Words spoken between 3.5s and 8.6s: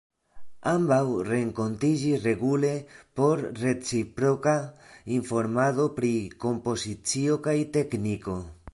reciproka informado pri kompozicio kaj tekniko.